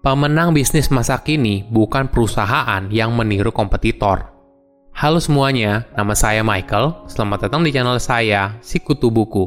[0.00, 4.32] Pemenang bisnis masa kini bukan perusahaan yang meniru kompetitor.
[4.96, 7.04] Halo semuanya, nama saya Michael.
[7.04, 9.44] Selamat datang di channel saya, Sikutu Buku.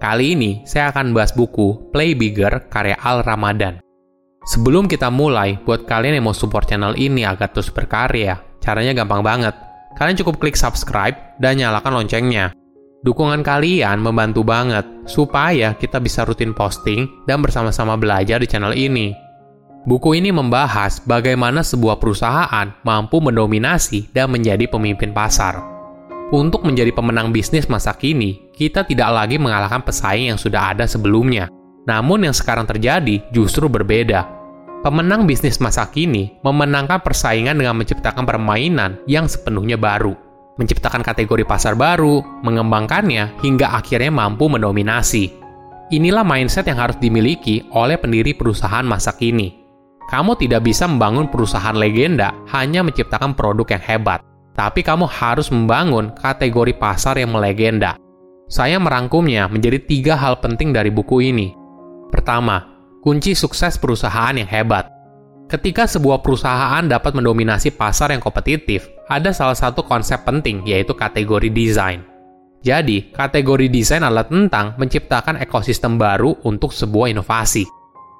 [0.00, 3.84] Kali ini saya akan bahas buku Play Bigger karya Al Ramadan.
[4.48, 9.20] Sebelum kita mulai, buat kalian yang mau support channel ini agar terus berkarya, caranya gampang
[9.20, 9.52] banget.
[10.00, 12.56] Kalian cukup klik subscribe dan nyalakan loncengnya.
[13.04, 19.23] Dukungan kalian membantu banget supaya kita bisa rutin posting dan bersama-sama belajar di channel ini.
[19.84, 25.60] Buku ini membahas bagaimana sebuah perusahaan mampu mendominasi dan menjadi pemimpin pasar.
[26.32, 31.52] Untuk menjadi pemenang bisnis masa kini, kita tidak lagi mengalahkan pesaing yang sudah ada sebelumnya.
[31.84, 34.24] Namun yang sekarang terjadi justru berbeda.
[34.80, 40.16] Pemenang bisnis masa kini memenangkan persaingan dengan menciptakan permainan yang sepenuhnya baru.
[40.56, 45.28] Menciptakan kategori pasar baru, mengembangkannya, hingga akhirnya mampu mendominasi.
[45.92, 49.63] Inilah mindset yang harus dimiliki oleh pendiri perusahaan masa kini
[50.14, 54.22] kamu tidak bisa membangun perusahaan legenda hanya menciptakan produk yang hebat,
[54.54, 57.98] tapi kamu harus membangun kategori pasar yang melegenda.
[58.46, 61.50] Saya merangkumnya menjadi tiga hal penting dari buku ini.
[62.14, 62.62] Pertama,
[63.02, 64.86] kunci sukses perusahaan yang hebat.
[65.50, 71.50] Ketika sebuah perusahaan dapat mendominasi pasar yang kompetitif, ada salah satu konsep penting yaitu kategori
[71.50, 72.06] desain.
[72.62, 77.66] Jadi, kategori desain adalah tentang menciptakan ekosistem baru untuk sebuah inovasi.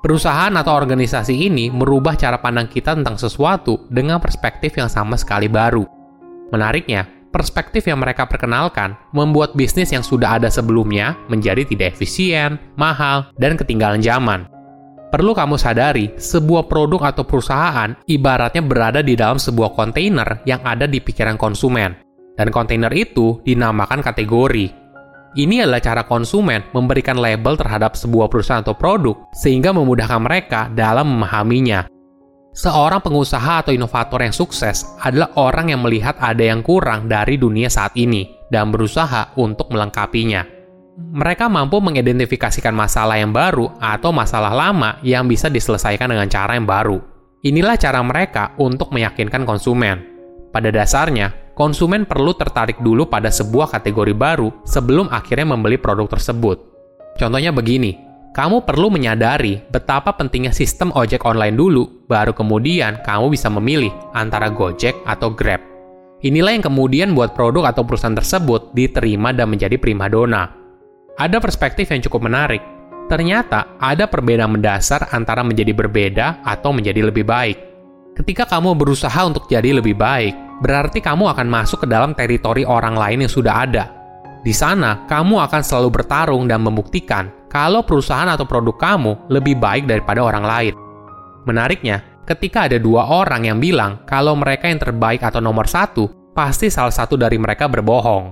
[0.05, 5.49] Perusahaan atau organisasi ini merubah cara pandang kita tentang sesuatu dengan perspektif yang sama sekali
[5.49, 5.81] baru.
[6.53, 13.33] Menariknya, perspektif yang mereka perkenalkan membuat bisnis yang sudah ada sebelumnya menjadi tidak efisien, mahal,
[13.41, 14.45] dan ketinggalan zaman.
[15.09, 20.85] Perlu kamu sadari, sebuah produk atau perusahaan ibaratnya berada di dalam sebuah kontainer yang ada
[20.85, 21.97] di pikiran konsumen.
[22.37, 24.84] Dan kontainer itu dinamakan kategori,
[25.35, 31.11] ini adalah cara konsumen memberikan label terhadap sebuah perusahaan atau produk sehingga memudahkan mereka dalam
[31.11, 31.91] memahaminya.
[32.55, 37.67] Seorang pengusaha atau inovator yang sukses adalah orang yang melihat ada yang kurang dari dunia
[37.67, 40.47] saat ini dan berusaha untuk melengkapinya.
[40.95, 46.63] Mereka mampu mengidentifikasikan masalah yang baru atau masalah lama yang bisa diselesaikan dengan cara yang
[46.63, 47.03] baru.
[47.43, 50.07] Inilah cara mereka untuk meyakinkan konsumen.
[50.55, 56.59] Pada dasarnya, konsumen perlu tertarik dulu pada sebuah kategori baru sebelum akhirnya membeli produk tersebut.
[57.15, 57.95] Contohnya begini,
[58.35, 64.51] kamu perlu menyadari betapa pentingnya sistem ojek online dulu, baru kemudian kamu bisa memilih antara
[64.51, 65.63] Gojek atau Grab.
[66.27, 70.51] Inilah yang kemudian buat produk atau perusahaan tersebut diterima dan menjadi primadona.
[71.15, 72.59] Ada perspektif yang cukup menarik.
[73.07, 77.74] Ternyata ada perbedaan mendasar antara menjadi berbeda atau menjadi lebih baik.
[78.15, 82.95] Ketika kamu berusaha untuk jadi lebih baik, berarti kamu akan masuk ke dalam teritori orang
[82.95, 83.91] lain yang sudah ada.
[84.47, 89.91] Di sana, kamu akan selalu bertarung dan membuktikan kalau perusahaan atau produk kamu lebih baik
[89.91, 90.75] daripada orang lain.
[91.43, 96.07] Menariknya, ketika ada dua orang yang bilang kalau mereka yang terbaik atau nomor satu,
[96.39, 98.31] pasti salah satu dari mereka berbohong.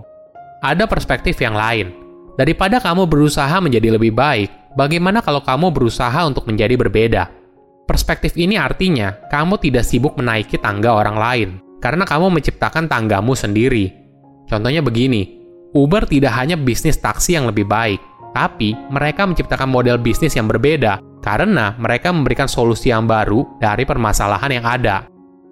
[0.63, 1.91] Ada perspektif yang lain.
[2.39, 7.42] Daripada kamu berusaha menjadi lebih baik, bagaimana kalau kamu berusaha untuk menjadi berbeda?
[7.93, 13.93] Perspektif ini artinya kamu tidak sibuk menaiki tangga orang lain, karena kamu menciptakan tanggamu sendiri.
[14.49, 15.45] Contohnya begini,
[15.77, 18.01] Uber tidak hanya bisnis taksi yang lebih baik,
[18.33, 24.57] tapi mereka menciptakan model bisnis yang berbeda karena mereka memberikan solusi yang baru dari permasalahan
[24.57, 25.05] yang ada.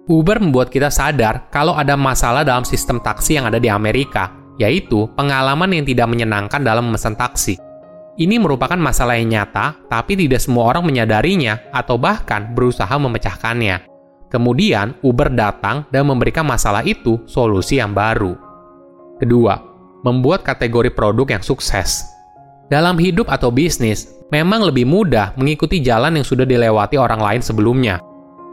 [0.09, 5.05] Uber membuat kita sadar kalau ada masalah dalam sistem taksi yang ada di Amerika, yaitu
[5.13, 7.70] pengalaman yang tidak menyenangkan dalam memesan taksi.
[8.19, 13.87] Ini merupakan masalah yang nyata, tapi tidak semua orang menyadarinya atau bahkan berusaha memecahkannya.
[14.27, 18.35] Kemudian, Uber datang dan memberikan masalah itu solusi yang baru.
[19.19, 19.59] Kedua,
[20.03, 22.03] membuat kategori produk yang sukses.
[22.71, 27.99] Dalam hidup atau bisnis, memang lebih mudah mengikuti jalan yang sudah dilewati orang lain sebelumnya.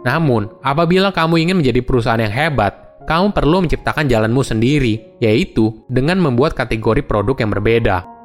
[0.03, 6.19] Namun, apabila kamu ingin menjadi perusahaan yang hebat, kamu perlu menciptakan jalanmu sendiri, yaitu dengan
[6.19, 8.18] membuat kategori produk yang berbeda.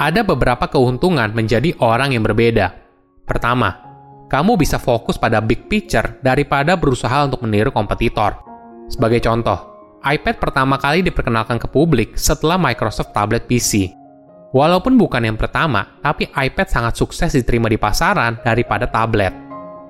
[0.00, 2.72] Ada beberapa keuntungan menjadi orang yang berbeda.
[3.28, 3.84] Pertama,
[4.32, 8.32] kamu bisa fokus pada big picture daripada berusaha untuk meniru kompetitor.
[8.88, 9.60] Sebagai contoh,
[10.00, 13.92] iPad pertama kali diperkenalkan ke publik setelah Microsoft Tablet PC.
[14.56, 19.36] Walaupun bukan yang pertama, tapi iPad sangat sukses diterima di pasaran daripada tablet.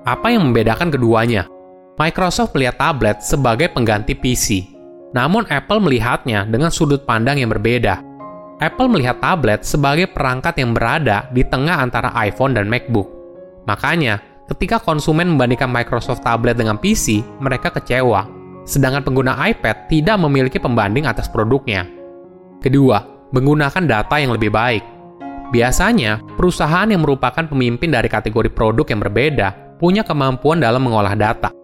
[0.03, 1.47] Apa yang membedakan keduanya?
[1.95, 4.67] Microsoft melihat tablet sebagai pengganti PC,
[5.15, 8.10] namun Apple melihatnya dengan sudut pandang yang berbeda.
[8.61, 13.09] Apple melihat tablet sebagai perangkat yang berada di tengah antara iPhone dan MacBook.
[13.65, 14.21] Makanya,
[14.51, 18.27] Ketika konsumen membandingkan Microsoft tablet dengan PC, mereka kecewa.
[18.67, 21.87] Sedangkan pengguna iPad tidak memiliki pembanding atas produknya.
[22.59, 22.99] Kedua,
[23.31, 24.83] menggunakan data yang lebih baik.
[25.55, 31.55] Biasanya, perusahaan yang merupakan pemimpin dari kategori produk yang berbeda punya kemampuan dalam mengolah data.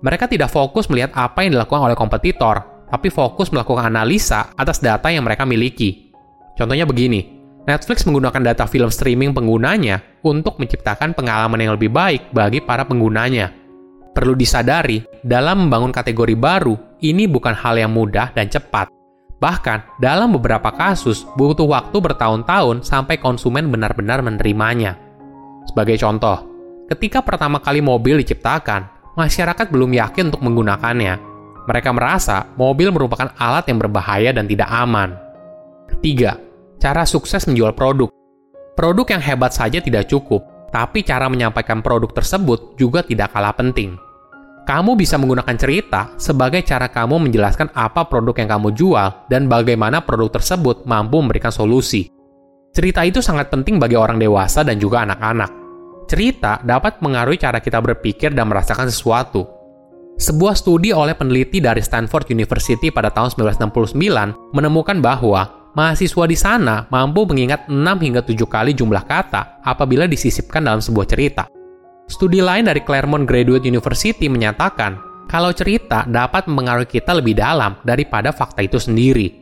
[0.00, 5.12] Mereka tidak fokus melihat apa yang dilakukan oleh kompetitor, tapi fokus melakukan analisa atas data
[5.12, 6.09] yang mereka miliki.
[6.60, 7.24] Contohnya begini,
[7.64, 13.48] Netflix menggunakan data film streaming penggunanya untuk menciptakan pengalaman yang lebih baik bagi para penggunanya.
[14.12, 18.92] Perlu disadari, dalam membangun kategori baru, ini bukan hal yang mudah dan cepat.
[19.40, 25.00] Bahkan, dalam beberapa kasus, butuh waktu bertahun-tahun sampai konsumen benar-benar menerimanya.
[25.64, 26.44] Sebagai contoh,
[26.92, 31.14] ketika pertama kali mobil diciptakan, masyarakat belum yakin untuk menggunakannya.
[31.64, 35.16] Mereka merasa mobil merupakan alat yang berbahaya dan tidak aman.
[35.88, 36.49] Ketiga,
[36.80, 38.08] cara sukses menjual produk.
[38.74, 40.40] Produk yang hebat saja tidak cukup,
[40.72, 44.00] tapi cara menyampaikan produk tersebut juga tidak kalah penting
[44.70, 49.98] kamu bisa menggunakan cerita sebagai cara kamu menjelaskan apa produk yang kamu jual dan bagaimana
[49.98, 52.06] produk tersebut mampu memberikan solusi.
[52.70, 55.50] Cerita itu sangat penting bagi orang dewasa dan juga anak-anak.
[56.06, 59.42] Cerita dapat mengaruhi cara kita berpikir dan merasakan sesuatu.
[60.22, 66.86] Sebuah studi oleh peneliti dari Stanford University pada tahun 1969 menemukan bahwa mahasiswa di sana
[66.90, 71.46] mampu mengingat 6 hingga 7 kali jumlah kata apabila disisipkan dalam sebuah cerita.
[72.10, 74.98] Studi lain dari Claremont Graduate University menyatakan
[75.30, 79.38] kalau cerita dapat mengaruhi kita lebih dalam daripada fakta itu sendiri.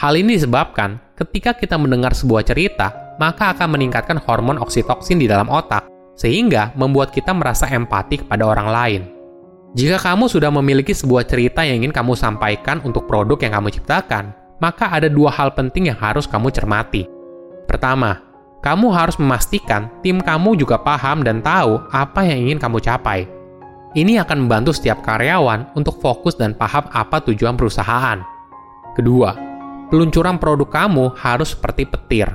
[0.00, 5.52] Hal ini disebabkan ketika kita mendengar sebuah cerita, maka akan meningkatkan hormon oksitoksin di dalam
[5.52, 5.84] otak,
[6.16, 9.02] sehingga membuat kita merasa empati kepada orang lain.
[9.76, 14.32] Jika kamu sudah memiliki sebuah cerita yang ingin kamu sampaikan untuk produk yang kamu ciptakan,
[14.58, 17.06] maka ada dua hal penting yang harus kamu cermati.
[17.66, 18.22] Pertama,
[18.58, 23.30] kamu harus memastikan tim kamu juga paham dan tahu apa yang ingin kamu capai.
[23.94, 28.20] Ini akan membantu setiap karyawan untuk fokus dan paham apa tujuan perusahaan.
[28.92, 29.32] Kedua,
[29.88, 32.28] peluncuran produk kamu harus seperti petir.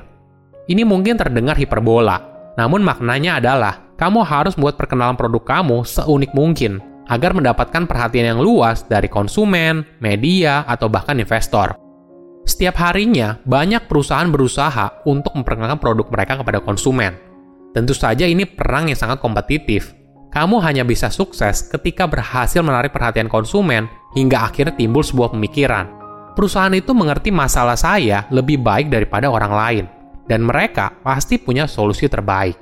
[0.65, 2.17] Ini mungkin terdengar hiperbola,
[2.55, 6.79] namun maknanya adalah kamu harus membuat perkenalan produk kamu seunik mungkin
[7.11, 11.82] agar mendapatkan perhatian yang luas dari konsumen, media, atau bahkan investor.
[12.43, 17.15] Setiap harinya, banyak perusahaan berusaha untuk memperkenalkan produk mereka kepada konsumen.
[17.71, 19.95] Tentu saja ini perang yang sangat kompetitif.
[20.27, 25.87] Kamu hanya bisa sukses ketika berhasil menarik perhatian konsumen hingga akhirnya timbul sebuah pemikiran.
[26.35, 29.85] Perusahaan itu mengerti masalah saya lebih baik daripada orang lain,
[30.27, 32.59] dan mereka pasti punya solusi terbaik.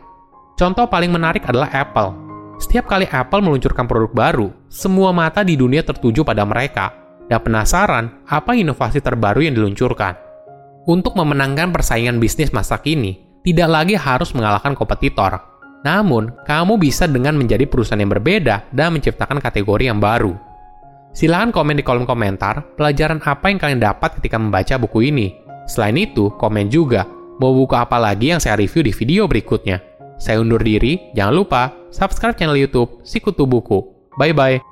[0.59, 2.13] Contoh paling menarik adalah Apple.
[2.61, 7.00] Setiap kali Apple meluncurkan produk baru, semua mata di dunia tertuju pada mereka
[7.31, 10.19] dan penasaran apa inovasi terbaru yang diluncurkan.
[10.83, 15.39] Untuk memenangkan persaingan bisnis masa kini, tidak lagi harus mengalahkan kompetitor.
[15.87, 20.35] Namun, kamu bisa dengan menjadi perusahaan yang berbeda dan menciptakan kategori yang baru.
[21.15, 25.27] Silahkan komen di kolom komentar pelajaran apa yang kalian dapat ketika membaca buku ini.
[25.65, 27.07] Selain itu, komen juga
[27.39, 29.81] mau buku apa lagi yang saya review di video berikutnya.
[30.21, 33.81] Saya undur diri, jangan lupa subscribe channel YouTube Sikutu Buku.
[34.19, 34.70] Bye bye.